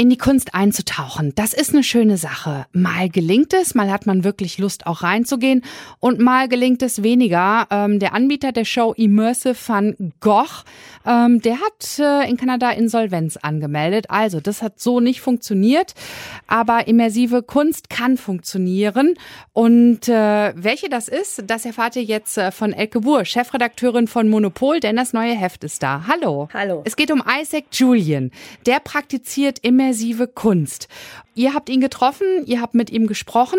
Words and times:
in 0.00 0.08
die 0.08 0.16
Kunst 0.16 0.54
einzutauchen. 0.54 1.34
Das 1.34 1.52
ist 1.52 1.74
eine 1.74 1.82
schöne 1.82 2.16
Sache. 2.16 2.64
Mal 2.72 3.10
gelingt 3.10 3.52
es, 3.52 3.74
mal 3.74 3.90
hat 3.90 4.06
man 4.06 4.24
wirklich 4.24 4.56
Lust 4.56 4.86
auch 4.86 5.02
reinzugehen 5.02 5.62
und 5.98 6.20
mal 6.20 6.48
gelingt 6.48 6.80
es 6.80 7.02
weniger. 7.02 7.66
Ähm, 7.70 7.98
der 7.98 8.14
Anbieter 8.14 8.50
der 8.50 8.64
Show 8.64 8.94
Immersive 8.96 9.54
van 9.66 10.14
Gogh, 10.20 10.64
ähm, 11.06 11.42
der 11.42 11.60
hat 11.60 11.98
äh, 11.98 12.30
in 12.30 12.38
Kanada 12.38 12.70
Insolvenz 12.70 13.36
angemeldet. 13.36 14.06
Also 14.08 14.40
das 14.40 14.62
hat 14.62 14.80
so 14.80 15.00
nicht 15.00 15.20
funktioniert, 15.20 15.92
aber 16.46 16.88
immersive 16.88 17.42
Kunst 17.42 17.90
kann 17.90 18.16
funktionieren. 18.16 19.16
Und 19.52 20.08
äh, 20.08 20.54
welche 20.56 20.88
das 20.88 21.08
ist, 21.08 21.42
das 21.46 21.66
erfahrt 21.66 21.96
ihr 21.96 22.04
jetzt 22.04 22.38
äh, 22.38 22.52
von 22.52 22.72
Elke 22.72 23.00
Buhr, 23.00 23.26
Chefredakteurin 23.26 24.08
von 24.08 24.30
Monopol, 24.30 24.80
denn 24.80 24.96
das 24.96 25.12
neue 25.12 25.34
Heft 25.34 25.62
ist 25.62 25.82
da. 25.82 26.06
Hallo. 26.08 26.48
Hallo. 26.54 26.80
Es 26.86 26.96
geht 26.96 27.10
um 27.10 27.22
Isaac 27.38 27.64
Julian. 27.72 28.30
Der 28.64 28.80
praktiziert 28.80 29.58
immersive 29.58 29.89
immersive 29.90 30.28
Kunst. 30.28 30.88
Ihr 31.34 31.52
habt 31.54 31.68
ihn 31.68 31.80
getroffen, 31.80 32.46
ihr 32.46 32.60
habt 32.60 32.74
mit 32.74 32.90
ihm 32.90 33.06
gesprochen. 33.06 33.58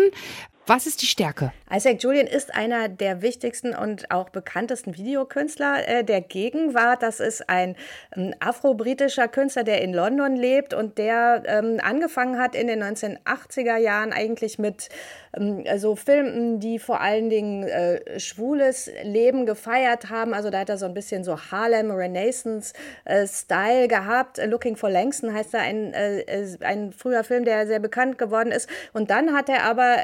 Was 0.66 0.86
ist 0.86 1.02
die 1.02 1.06
Stärke? 1.06 1.52
Isaac 1.74 2.00
Julian 2.00 2.28
ist 2.28 2.54
einer 2.54 2.88
der 2.88 3.20
wichtigsten 3.20 3.74
und 3.74 4.12
auch 4.12 4.28
bekanntesten 4.28 4.96
Videokünstler 4.96 5.88
äh, 5.88 6.04
der 6.04 6.20
Gegenwart. 6.20 7.02
Das 7.02 7.18
ist 7.18 7.48
ein 7.48 7.74
ähm, 8.14 8.32
afro-britischer 8.38 9.26
Künstler, 9.26 9.64
der 9.64 9.82
in 9.82 9.92
London 9.92 10.36
lebt 10.36 10.72
und 10.72 10.98
der 10.98 11.42
ähm, 11.46 11.80
angefangen 11.82 12.38
hat 12.38 12.54
in 12.54 12.68
den 12.68 12.80
1980er 12.80 13.76
Jahren 13.76 14.12
eigentlich 14.12 14.60
mit 14.60 14.88
ähm, 15.36 15.64
so 15.78 15.96
Filmen, 15.96 16.60
die 16.60 16.78
vor 16.78 17.00
allen 17.00 17.28
Dingen 17.28 17.64
äh, 17.64 18.20
schwules 18.20 18.88
Leben 19.02 19.46
gefeiert 19.46 20.10
haben. 20.10 20.32
Also 20.32 20.50
da 20.50 20.60
hat 20.60 20.68
er 20.68 20.78
so 20.78 20.86
ein 20.86 20.94
bisschen 20.94 21.24
so 21.24 21.36
Harlem 21.50 21.90
Renaissance 21.90 22.72
äh, 23.04 23.88
gehabt. 23.88 24.38
Looking 24.46 24.76
for 24.76 24.90
Langston 24.90 25.34
heißt 25.34 25.54
da 25.54 25.58
ein, 25.58 25.92
ein 26.60 26.92
früher 26.92 27.24
Film, 27.24 27.44
der 27.44 27.66
sehr 27.66 27.80
bekannt 27.80 28.16
geworden 28.16 28.52
ist. 28.52 28.68
Und 28.92 29.10
dann 29.10 29.32
hat 29.32 29.48
er 29.48 29.64
aber 29.64 29.96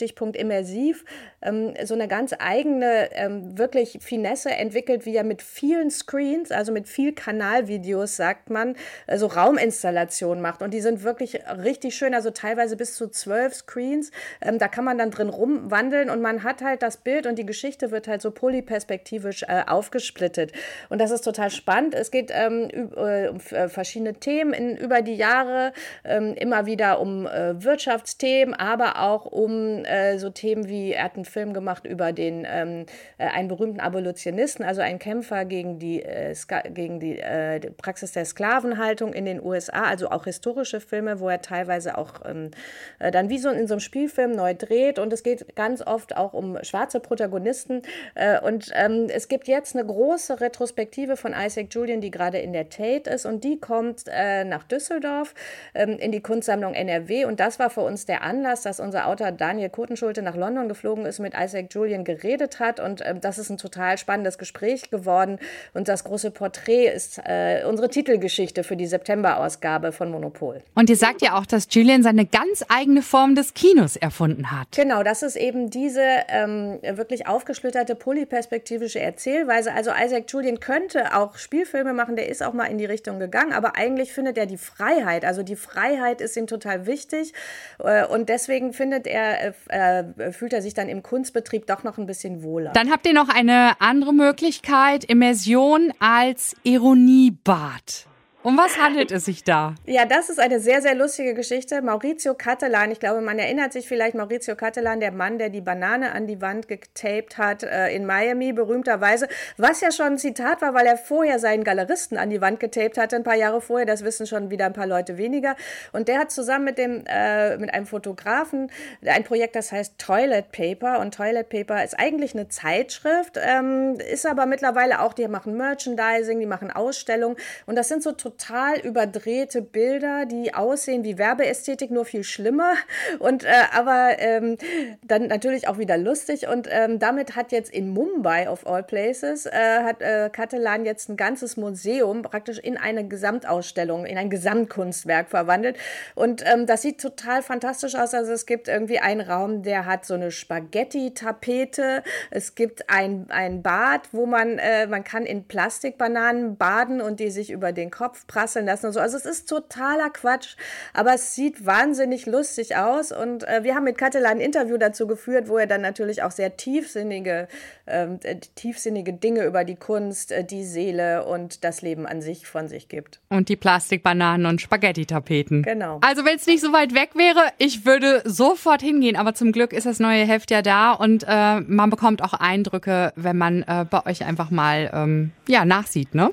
Stichpunkt 0.00 0.34
immersiv, 0.34 1.04
ähm, 1.42 1.74
so 1.84 1.92
eine 1.92 2.08
ganz 2.08 2.34
eigene, 2.38 3.10
ähm, 3.12 3.58
wirklich 3.58 3.98
Finesse 4.00 4.50
entwickelt, 4.50 5.04
wie 5.04 5.14
er 5.14 5.24
mit 5.24 5.42
vielen 5.42 5.90
Screens, 5.90 6.50
also 6.52 6.72
mit 6.72 6.88
viel 6.88 7.12
Kanalvideos, 7.12 8.16
sagt 8.16 8.48
man, 8.48 8.76
äh, 9.06 9.18
so 9.18 9.26
Rauminstallationen 9.26 10.40
macht. 10.40 10.62
Und 10.62 10.72
die 10.72 10.80
sind 10.80 11.02
wirklich 11.02 11.40
richtig 11.62 11.94
schön, 11.96 12.14
also 12.14 12.30
teilweise 12.30 12.78
bis 12.78 12.94
zu 12.94 13.08
zwölf 13.08 13.54
Screens. 13.54 14.10
Ähm, 14.40 14.58
da 14.58 14.68
kann 14.68 14.84
man 14.84 14.96
dann 14.96 15.10
drin 15.10 15.28
rumwandeln 15.28 16.08
und 16.08 16.22
man 16.22 16.44
hat 16.44 16.62
halt 16.62 16.82
das 16.82 16.96
Bild 16.96 17.26
und 17.26 17.38
die 17.38 17.44
Geschichte 17.44 17.90
wird 17.90 18.08
halt 18.08 18.22
so 18.22 18.30
polyperspektivisch 18.30 19.42
äh, 19.42 19.64
aufgesplittet. 19.66 20.52
Und 20.88 20.98
das 20.98 21.10
ist 21.10 21.22
total 21.22 21.50
spannend. 21.50 21.94
Es 21.94 22.10
geht 22.10 22.30
ähm, 22.32 22.68
äh, 22.96 23.28
um 23.28 23.36
äh, 23.50 23.68
verschiedene 23.68 24.14
Themen 24.14 24.54
in, 24.54 24.76
über 24.78 25.02
die 25.02 25.16
Jahre, 25.16 25.74
ähm, 26.04 26.34
immer 26.36 26.64
wieder 26.64 27.00
um 27.00 27.26
äh, 27.26 27.62
Wirtschaftsthemen, 27.62 28.54
aber 28.54 29.02
auch 29.02 29.26
um 29.26 29.84
äh, 29.90 30.18
so 30.18 30.30
Themen 30.30 30.68
wie, 30.68 30.92
er 30.92 31.04
hat 31.04 31.16
einen 31.16 31.24
Film 31.24 31.52
gemacht 31.52 31.86
über 31.86 32.12
den, 32.12 32.46
ähm, 32.48 32.86
äh, 33.18 33.26
einen 33.26 33.48
berühmten 33.48 33.80
Abolitionisten, 33.80 34.64
also 34.64 34.80
einen 34.80 34.98
Kämpfer 34.98 35.44
gegen 35.44 35.78
die, 35.78 36.02
äh, 36.02 36.34
gegen 36.72 37.00
äh, 37.00 37.60
die, 37.60 37.70
Praxis 37.70 38.12
der 38.12 38.24
Sklavenhaltung 38.24 39.12
in 39.12 39.24
den 39.24 39.42
USA, 39.42 39.84
also 39.84 40.10
auch 40.10 40.24
historische 40.24 40.80
Filme, 40.80 41.20
wo 41.20 41.28
er 41.28 41.42
teilweise 41.42 41.98
auch 41.98 42.14
ähm, 42.24 42.50
äh, 42.98 43.10
dann 43.10 43.28
wie 43.28 43.38
so 43.38 43.50
in 43.50 43.66
so 43.66 43.74
einem 43.74 43.80
Spielfilm 43.80 44.32
neu 44.32 44.54
dreht. 44.54 44.98
Und 44.98 45.12
es 45.12 45.22
geht 45.22 45.56
ganz 45.56 45.82
oft 45.86 46.16
auch 46.16 46.32
um 46.32 46.58
schwarze 46.62 47.00
Protagonisten. 47.00 47.82
Äh, 48.14 48.40
und 48.40 48.70
ähm, 48.74 49.08
es 49.08 49.28
gibt 49.28 49.48
jetzt 49.48 49.76
eine 49.76 49.84
große 49.84 50.40
Retrospektive 50.40 51.16
von 51.16 51.34
Isaac 51.34 51.68
Julian, 51.70 52.00
die 52.00 52.10
gerade 52.10 52.38
in 52.38 52.52
der 52.52 52.68
Tate 52.68 53.10
ist. 53.10 53.26
Und 53.26 53.44
die 53.44 53.58
kommt 53.58 54.04
nach 54.06 54.64
Düsseldorf 54.64 55.34
ähm, 55.74 55.98
in 55.98 56.12
die 56.12 56.20
Kunstsammlung 56.20 56.74
NRW 56.74 57.24
und 57.24 57.40
das 57.40 57.58
war 57.58 57.70
für 57.70 57.82
uns 57.82 58.06
der 58.06 58.22
Anlass, 58.22 58.62
dass 58.62 58.80
unser 58.80 59.06
Autor 59.06 59.32
Daniel 59.32 59.68
Kotenschulte 59.80 60.20
nach 60.20 60.36
London 60.36 60.68
geflogen 60.68 61.06
ist, 61.06 61.20
mit 61.20 61.32
Isaac 61.34 61.68
Julian 61.70 62.04
geredet 62.04 62.60
hat. 62.60 62.80
Und 62.80 63.00
ähm, 63.02 63.22
das 63.22 63.38
ist 63.38 63.48
ein 63.48 63.56
total 63.56 63.96
spannendes 63.96 64.36
Gespräch 64.36 64.90
geworden. 64.90 65.38
Und 65.72 65.88
das 65.88 66.04
große 66.04 66.32
Porträt 66.32 66.88
ist 66.88 67.18
äh, 67.24 67.64
unsere 67.66 67.88
Titelgeschichte 67.88 68.62
für 68.62 68.76
die 68.76 68.86
September-Ausgabe 68.86 69.92
von 69.92 70.10
Monopol. 70.10 70.60
Und 70.74 70.90
ihr 70.90 70.96
sagt 70.96 71.22
ja 71.22 71.38
auch, 71.38 71.46
dass 71.46 71.66
Julian 71.70 72.02
seine 72.02 72.26
ganz 72.26 72.62
eigene 72.68 73.00
Form 73.00 73.34
des 73.34 73.54
Kinos 73.54 73.96
erfunden 73.96 74.50
hat. 74.50 74.68
Genau, 74.76 75.02
das 75.02 75.22
ist 75.22 75.36
eben 75.36 75.70
diese 75.70 76.04
ähm, 76.28 76.78
wirklich 76.82 77.26
aufgesplitterte 77.26 77.94
polyperspektivische 77.94 79.00
Erzählweise. 79.00 79.72
Also 79.72 79.92
Isaac 79.98 80.24
Julian 80.28 80.60
könnte 80.60 81.16
auch 81.16 81.38
Spielfilme 81.38 81.94
machen, 81.94 82.16
der 82.16 82.28
ist 82.28 82.42
auch 82.42 82.52
mal 82.52 82.66
in 82.66 82.76
die 82.76 82.84
Richtung 82.84 83.18
gegangen, 83.18 83.54
aber 83.54 83.76
eigentlich 83.76 84.12
findet 84.12 84.36
er 84.36 84.44
die 84.44 84.58
Freiheit. 84.58 85.24
Also 85.24 85.42
die 85.42 85.56
Freiheit 85.56 86.20
ist 86.20 86.36
ihm 86.36 86.46
total 86.46 86.84
wichtig. 86.84 87.32
Äh, 87.78 88.04
und 88.04 88.28
deswegen 88.28 88.74
findet 88.74 89.06
er, 89.06 89.54
äh, 89.70 90.32
fühlt 90.32 90.52
er 90.52 90.62
sich 90.62 90.74
dann 90.74 90.88
im 90.88 91.02
Kunstbetrieb 91.02 91.66
doch 91.66 91.84
noch 91.84 91.98
ein 91.98 92.06
bisschen 92.06 92.42
wohler. 92.42 92.72
Dann 92.72 92.90
habt 92.90 93.06
ihr 93.06 93.14
noch 93.14 93.28
eine 93.28 93.80
andere 93.80 94.12
Möglichkeit, 94.12 95.04
Immersion 95.04 95.92
als 95.98 96.54
Ironiebad. 96.62 98.09
Um 98.42 98.56
was 98.56 98.78
handelt 98.78 99.12
es 99.12 99.26
sich 99.26 99.44
da? 99.44 99.74
Ja, 99.84 100.06
das 100.06 100.30
ist 100.30 100.40
eine 100.40 100.60
sehr, 100.60 100.80
sehr 100.80 100.94
lustige 100.94 101.34
Geschichte. 101.34 101.82
Maurizio 101.82 102.32
Cattelan, 102.32 102.90
ich 102.90 102.98
glaube, 102.98 103.20
man 103.20 103.38
erinnert 103.38 103.74
sich 103.74 103.86
vielleicht, 103.86 104.14
Maurizio 104.14 104.56
Cattelan, 104.56 104.98
der 104.98 105.12
Mann, 105.12 105.38
der 105.38 105.50
die 105.50 105.60
Banane 105.60 106.12
an 106.12 106.26
die 106.26 106.40
Wand 106.40 106.66
getaped 106.66 107.36
hat 107.36 107.64
äh, 107.64 107.94
in 107.94 108.06
Miami, 108.06 108.54
berühmterweise, 108.54 109.28
was 109.58 109.82
ja 109.82 109.92
schon 109.92 110.12
ein 110.12 110.18
Zitat 110.18 110.62
war, 110.62 110.72
weil 110.72 110.86
er 110.86 110.96
vorher 110.96 111.38
seinen 111.38 111.64
Galeristen 111.64 112.16
an 112.16 112.30
die 112.30 112.40
Wand 112.40 112.60
getaped 112.60 112.96
hatte, 112.96 113.14
ein 113.16 113.24
paar 113.24 113.34
Jahre 113.34 113.60
vorher, 113.60 113.84
das 113.84 114.04
wissen 114.04 114.26
schon 114.26 114.48
wieder 114.48 114.64
ein 114.64 114.72
paar 114.72 114.86
Leute 114.86 115.18
weniger. 115.18 115.54
Und 115.92 116.08
der 116.08 116.18
hat 116.18 116.30
zusammen 116.30 116.64
mit, 116.64 116.78
dem, 116.78 117.04
äh, 117.08 117.58
mit 117.58 117.74
einem 117.74 117.84
Fotografen 117.84 118.70
ein 119.04 119.24
Projekt, 119.24 119.54
das 119.54 119.70
heißt 119.70 119.98
Toilet 119.98 120.50
Paper. 120.50 121.00
Und 121.00 121.12
Toilet 121.14 121.50
Paper 121.50 121.84
ist 121.84 121.98
eigentlich 121.98 122.32
eine 122.32 122.48
Zeitschrift, 122.48 123.38
ähm, 123.38 123.98
ist 124.10 124.24
aber 124.24 124.46
mittlerweile 124.46 125.02
auch, 125.02 125.12
die 125.12 125.28
machen 125.28 125.58
Merchandising, 125.58 126.40
die 126.40 126.46
machen 126.46 126.70
Ausstellungen. 126.70 127.36
Und 127.66 127.76
das 127.76 127.88
sind 127.88 128.02
so 128.02 128.12
total 128.30 128.78
überdrehte 128.80 129.62
Bilder, 129.62 130.24
die 130.26 130.54
aussehen 130.54 131.04
wie 131.04 131.18
Werbeästhetik, 131.18 131.90
nur 131.90 132.04
viel 132.04 132.24
schlimmer. 132.24 132.74
Und 133.18 133.44
äh, 133.44 133.48
aber 133.74 134.16
ähm, 134.18 134.56
dann 135.02 135.26
natürlich 135.26 135.68
auch 135.68 135.78
wieder 135.78 135.96
lustig. 135.96 136.48
Und 136.48 136.68
ähm, 136.70 136.98
damit 136.98 137.36
hat 137.36 137.52
jetzt 137.52 137.72
in 137.72 137.90
Mumbai, 137.90 138.48
of 138.48 138.66
all 138.66 138.82
places, 138.82 139.46
äh, 139.46 139.82
hat 139.82 140.02
äh, 140.02 140.30
Catalan 140.32 140.84
jetzt 140.84 141.08
ein 141.08 141.16
ganzes 141.16 141.56
Museum 141.56 142.22
praktisch 142.22 142.58
in 142.58 142.76
eine 142.76 143.06
Gesamtausstellung, 143.06 144.06
in 144.06 144.16
ein 144.16 144.30
Gesamtkunstwerk 144.30 145.28
verwandelt. 145.28 145.76
Und 146.14 146.44
ähm, 146.46 146.66
das 146.66 146.82
sieht 146.82 147.00
total 147.00 147.42
fantastisch 147.42 147.94
aus. 147.94 148.14
Also 148.14 148.32
es 148.32 148.46
gibt 148.46 148.68
irgendwie 148.68 149.00
einen 149.00 149.20
Raum, 149.20 149.62
der 149.62 149.86
hat 149.86 150.06
so 150.06 150.14
eine 150.14 150.30
Spaghetti-Tapete. 150.30 152.02
Es 152.30 152.54
gibt 152.54 152.88
ein, 152.88 153.26
ein 153.30 153.62
Bad, 153.62 154.08
wo 154.12 154.26
man, 154.26 154.58
äh, 154.58 154.86
man 154.86 155.04
kann 155.04 155.26
in 155.26 155.44
Plastikbananen 155.44 156.56
baden 156.56 157.00
und 157.00 157.20
die 157.20 157.30
sich 157.30 157.50
über 157.50 157.72
den 157.72 157.90
Kopf 157.90 158.19
prasseln 158.26 158.66
lassen 158.66 158.86
und 158.86 158.92
so. 158.92 159.00
Also 159.00 159.16
es 159.16 159.24
ist 159.24 159.48
totaler 159.48 160.10
Quatsch, 160.10 160.56
aber 160.92 161.14
es 161.14 161.34
sieht 161.34 161.66
wahnsinnig 161.66 162.26
lustig 162.26 162.76
aus. 162.76 163.12
Und 163.12 163.46
äh, 163.46 163.62
wir 163.62 163.74
haben 163.74 163.84
mit 163.84 163.98
Katela 163.98 164.30
ein 164.30 164.40
Interview 164.40 164.76
dazu 164.76 165.06
geführt, 165.06 165.48
wo 165.48 165.58
er 165.58 165.66
dann 165.66 165.80
natürlich 165.80 166.22
auch 166.22 166.30
sehr 166.30 166.56
tiefsinnige, 166.56 167.48
ähm, 167.86 168.18
äh, 168.22 168.36
tiefsinnige 168.36 169.12
Dinge 169.12 169.44
über 169.44 169.64
die 169.64 169.76
Kunst, 169.76 170.32
äh, 170.32 170.44
die 170.44 170.64
Seele 170.64 171.24
und 171.24 171.64
das 171.64 171.82
Leben 171.82 172.06
an 172.06 172.22
sich 172.22 172.46
von 172.46 172.68
sich 172.68 172.88
gibt. 172.88 173.20
Und 173.28 173.48
die 173.48 173.56
Plastikbananen 173.56 174.46
und 174.46 174.60
Spaghetti-Tapeten. 174.60 175.62
Genau. 175.62 175.98
Also 176.02 176.24
wenn 176.24 176.36
es 176.36 176.46
nicht 176.46 176.60
so 176.60 176.72
weit 176.72 176.94
weg 176.94 177.10
wäre, 177.14 177.50
ich 177.58 177.84
würde 177.84 178.22
sofort 178.24 178.82
hingehen. 178.82 179.16
Aber 179.16 179.34
zum 179.34 179.52
Glück 179.52 179.72
ist 179.72 179.86
das 179.86 180.00
neue 180.00 180.24
Heft 180.24 180.50
ja 180.50 180.62
da 180.62 180.92
und 180.92 181.24
äh, 181.26 181.60
man 181.60 181.90
bekommt 181.90 182.22
auch 182.22 182.34
Eindrücke, 182.34 183.12
wenn 183.16 183.36
man 183.36 183.62
äh, 183.62 183.84
bei 183.88 184.06
euch 184.06 184.24
einfach 184.24 184.50
mal 184.50 184.90
ähm, 184.92 185.32
ja 185.46 185.64
nachsieht, 185.64 186.14
ne? 186.14 186.32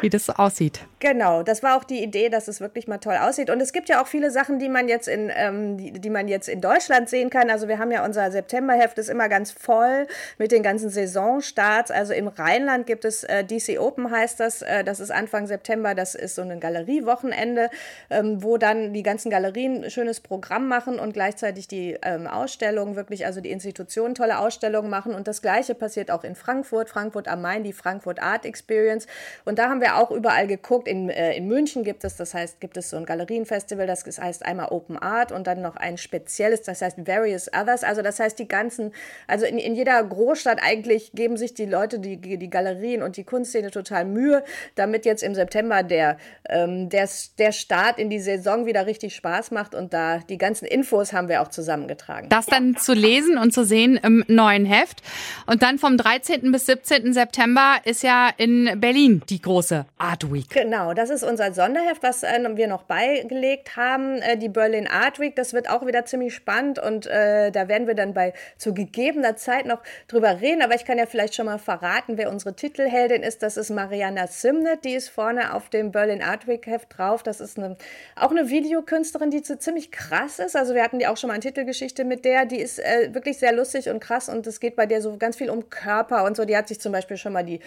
Wie 0.00 0.10
das 0.10 0.28
aussieht. 0.28 0.80
Genau, 0.98 1.13
das 1.18 1.62
war 1.62 1.76
auch 1.76 1.84
die 1.84 2.02
Idee, 2.02 2.28
dass 2.28 2.48
es 2.48 2.60
wirklich 2.60 2.88
mal 2.88 2.98
toll 2.98 3.16
aussieht. 3.16 3.50
Und 3.50 3.60
es 3.60 3.72
gibt 3.72 3.88
ja 3.88 4.02
auch 4.02 4.06
viele 4.06 4.30
Sachen, 4.30 4.58
die 4.58 4.68
man 4.68 4.88
jetzt 4.88 5.08
in, 5.08 5.30
ähm, 5.34 5.76
die, 5.76 5.92
die 5.92 6.10
man 6.10 6.28
jetzt 6.28 6.48
in 6.48 6.60
Deutschland 6.60 7.08
sehen 7.08 7.30
kann. 7.30 7.50
Also 7.50 7.68
wir 7.68 7.78
haben 7.78 7.90
ja 7.90 8.04
unser 8.04 8.30
Septemberheft 8.30 8.98
ist 8.98 9.08
immer 9.08 9.28
ganz 9.28 9.50
voll 9.50 10.06
mit 10.38 10.52
den 10.52 10.62
ganzen 10.62 10.90
Saisonstarts. 10.90 11.90
Also 11.90 12.12
im 12.12 12.28
Rheinland 12.28 12.86
gibt 12.86 13.04
es 13.04 13.24
äh, 13.24 13.44
DC 13.44 13.80
Open 13.80 14.10
heißt 14.10 14.40
das. 14.40 14.62
Äh, 14.62 14.84
das 14.84 15.00
ist 15.00 15.10
Anfang 15.10 15.46
September. 15.46 15.94
Das 15.94 16.14
ist 16.14 16.34
so 16.34 16.42
ein 16.42 16.60
Galeriewochenende, 16.60 17.70
ähm, 18.10 18.42
wo 18.42 18.58
dann 18.58 18.92
die 18.92 19.02
ganzen 19.02 19.30
Galerien 19.30 19.84
ein 19.84 19.90
schönes 19.90 20.20
Programm 20.20 20.68
machen 20.68 20.98
und 20.98 21.12
gleichzeitig 21.12 21.68
die 21.68 21.96
ähm, 22.02 22.26
Ausstellungen 22.26 22.96
wirklich, 22.96 23.26
also 23.26 23.40
die 23.40 23.50
Institutionen 23.50 24.14
tolle 24.14 24.38
Ausstellungen 24.38 24.90
machen. 24.90 25.14
Und 25.14 25.28
das 25.28 25.42
Gleiche 25.42 25.74
passiert 25.74 26.10
auch 26.10 26.24
in 26.24 26.34
Frankfurt, 26.34 26.88
Frankfurt 26.88 27.28
am 27.28 27.42
Main, 27.42 27.64
die 27.64 27.72
Frankfurt 27.72 28.22
Art 28.22 28.44
Experience. 28.44 29.06
Und 29.44 29.58
da 29.58 29.68
haben 29.68 29.80
wir 29.80 29.96
auch 29.96 30.10
überall 30.10 30.46
geguckt. 30.46 30.88
In 30.88 31.03
in, 31.04 31.10
äh, 31.10 31.36
in 31.36 31.46
München 31.46 31.84
gibt 31.84 32.04
es, 32.04 32.16
das 32.16 32.34
heißt, 32.34 32.60
gibt 32.60 32.76
es 32.76 32.90
so 32.90 32.96
ein 32.96 33.04
Galerienfestival, 33.04 33.86
das 33.86 34.04
heißt 34.18 34.44
einmal 34.44 34.68
Open 34.70 34.96
Art 34.96 35.32
und 35.32 35.46
dann 35.46 35.60
noch 35.60 35.76
ein 35.76 35.98
spezielles, 35.98 36.62
das 36.62 36.82
heißt 36.82 37.06
Various 37.06 37.50
Others. 37.52 37.84
Also 37.84 38.02
das 38.02 38.20
heißt, 38.20 38.38
die 38.38 38.48
ganzen, 38.48 38.92
also 39.26 39.46
in, 39.46 39.58
in 39.58 39.74
jeder 39.74 40.02
Großstadt 40.02 40.58
eigentlich 40.62 41.12
geben 41.12 41.36
sich 41.36 41.54
die 41.54 41.66
Leute, 41.66 41.98
die, 41.98 42.16
die 42.18 42.50
Galerien 42.50 43.02
und 43.02 43.16
die 43.16 43.24
Kunstszene 43.24 43.70
total 43.70 44.04
Mühe, 44.04 44.44
damit 44.74 45.04
jetzt 45.04 45.22
im 45.22 45.34
September 45.34 45.82
der, 45.82 46.16
ähm, 46.48 46.88
der, 46.88 47.08
der 47.38 47.52
Start 47.52 47.98
in 47.98 48.10
die 48.10 48.20
Saison 48.20 48.66
wieder 48.66 48.86
richtig 48.86 49.14
Spaß 49.14 49.50
macht 49.50 49.74
und 49.74 49.92
da 49.92 50.18
die 50.18 50.38
ganzen 50.38 50.66
Infos 50.66 51.12
haben 51.12 51.28
wir 51.28 51.42
auch 51.42 51.48
zusammengetragen. 51.48 52.28
Das 52.28 52.46
dann 52.46 52.76
zu 52.76 52.94
lesen 52.94 53.38
und 53.38 53.52
zu 53.52 53.64
sehen 53.64 53.98
im 54.02 54.24
neuen 54.28 54.64
Heft. 54.64 55.02
Und 55.46 55.62
dann 55.62 55.78
vom 55.78 55.96
13. 55.96 56.50
bis 56.52 56.66
17. 56.66 57.12
September 57.12 57.76
ist 57.84 58.02
ja 58.02 58.30
in 58.36 58.80
Berlin 58.80 59.22
die 59.28 59.40
große 59.40 59.86
Art 59.98 60.32
Week. 60.32 60.48
Genau, 60.50 60.93
das 60.94 61.10
ist 61.10 61.22
unser 61.22 61.52
Sonderheft, 61.52 62.02
was 62.02 62.22
äh, 62.22 62.56
wir 62.56 62.66
noch 62.66 62.82
beigelegt 62.82 63.76
haben. 63.76 64.16
Äh, 64.22 64.36
die 64.36 64.48
Berlin 64.48 64.86
Art 64.86 65.18
Week, 65.20 65.36
das 65.36 65.52
wird 65.52 65.68
auch 65.68 65.86
wieder 65.86 66.04
ziemlich 66.04 66.34
spannend 66.34 66.78
und 66.78 67.06
äh, 67.06 67.50
da 67.50 67.68
werden 67.68 67.86
wir 67.86 67.94
dann 67.94 68.14
bei 68.14 68.32
zu 68.58 68.74
gegebener 68.74 69.36
Zeit 69.36 69.66
noch 69.66 69.82
drüber 70.08 70.40
reden. 70.40 70.62
Aber 70.62 70.74
ich 70.74 70.84
kann 70.84 70.98
ja 70.98 71.06
vielleicht 71.06 71.34
schon 71.34 71.46
mal 71.46 71.58
verraten, 71.58 72.16
wer 72.16 72.30
unsere 72.30 72.54
Titelheldin 72.54 73.22
ist. 73.22 73.42
Das 73.42 73.56
ist 73.56 73.70
Mariana 73.70 74.26
Simnet, 74.26 74.84
die 74.84 74.94
ist 74.94 75.08
vorne 75.08 75.54
auf 75.54 75.68
dem 75.70 75.92
Berlin 75.92 76.22
Art 76.22 76.46
Week 76.46 76.66
Heft 76.66 76.98
drauf. 76.98 77.22
Das 77.22 77.40
ist 77.40 77.58
eine, 77.58 77.76
auch 78.16 78.30
eine 78.30 78.48
Videokünstlerin, 78.48 79.30
die 79.30 79.44
so 79.44 79.56
ziemlich 79.56 79.90
krass 79.90 80.38
ist. 80.38 80.56
Also 80.56 80.74
wir 80.74 80.82
hatten 80.82 80.98
die 80.98 81.06
auch 81.06 81.16
schon 81.16 81.28
mal 81.28 81.34
eine 81.34 81.42
Titelgeschichte 81.42 82.04
mit 82.04 82.24
der. 82.24 82.46
Die 82.46 82.60
ist 82.60 82.78
äh, 82.78 83.12
wirklich 83.12 83.38
sehr 83.38 83.52
lustig 83.52 83.88
und 83.88 84.00
krass 84.00 84.28
und 84.28 84.46
es 84.46 84.60
geht 84.60 84.76
bei 84.76 84.86
der 84.86 85.00
so 85.00 85.16
ganz 85.16 85.36
viel 85.36 85.50
um 85.50 85.70
Körper 85.70 86.24
und 86.24 86.36
so. 86.36 86.44
Die 86.44 86.56
hat 86.56 86.68
sich 86.68 86.80
zum 86.80 86.92
Beispiel 86.92 87.16
schon 87.16 87.32
mal 87.32 87.44
die, 87.44 87.60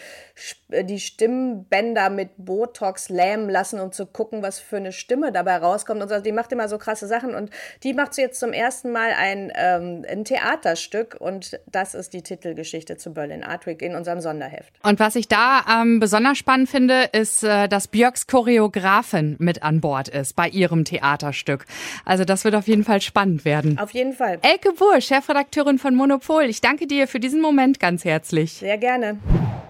die 0.70 1.00
Stimmbänder 1.00 2.10
mit 2.10 2.30
Botox 2.38 3.10
lähmen 3.18 3.50
lassen, 3.50 3.80
um 3.80 3.92
zu 3.92 4.06
gucken, 4.06 4.42
was 4.44 4.60
für 4.60 4.78
eine 4.78 4.92
Stimme 4.92 5.32
dabei 5.32 5.58
rauskommt. 5.58 6.02
Und 6.02 6.10
so. 6.10 6.20
Die 6.20 6.32
macht 6.32 6.52
immer 6.52 6.70
so 6.70 6.78
krasse 6.78 7.08
Sachen 7.08 7.36
und 7.36 7.50
die 7.84 7.94
macht 7.94 8.14
sie 8.14 8.22
jetzt 8.22 8.40
zum 8.40 8.54
ersten 8.54 8.92
Mal 8.92 9.12
ein, 9.18 9.52
ähm, 9.56 10.06
ein 10.10 10.24
Theaterstück 10.24 11.18
und 11.20 11.60
das 11.66 11.96
ist 11.96 12.14
die 12.14 12.22
Titelgeschichte 12.22 12.98
zu 12.98 13.14
Berlin 13.14 13.44
Art 13.44 13.66
Week 13.66 13.82
in 13.82 13.96
unserem 13.96 14.22
Sonderheft. 14.22 14.72
Und 14.84 15.00
was 15.00 15.16
ich 15.16 15.28
da 15.28 15.66
ähm, 15.82 16.00
besonders 16.00 16.38
spannend 16.38 16.70
finde, 16.70 17.10
ist, 17.12 17.44
äh, 17.44 17.68
dass 17.68 17.88
Björks 17.88 18.28
Choreografin 18.28 19.36
mit 19.40 19.64
an 19.64 19.82
Bord 19.82 20.08
ist 20.08 20.36
bei 20.36 20.48
ihrem 20.48 20.86
Theaterstück. 20.86 21.66
Also 22.06 22.24
das 22.24 22.46
wird 22.46 22.56
auf 22.56 22.68
jeden 22.68 22.84
Fall 22.84 23.02
spannend 23.02 23.44
werden. 23.44 23.80
Auf 23.80 23.92
jeden 23.92 24.14
Fall. 24.14 24.40
Elke 24.44 24.74
Buhr, 24.74 25.02
Chefredakteurin 25.02 25.80
von 25.80 25.96
Monopol. 25.96 26.44
Ich 26.44 26.62
danke 26.62 26.86
dir 26.86 27.08
für 27.08 27.20
diesen 27.20 27.42
Moment 27.42 27.80
ganz 27.80 28.06
herzlich. 28.06 28.54
Sehr 28.54 28.78
gerne. 28.78 29.18